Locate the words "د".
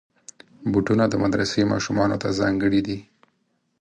1.09-1.13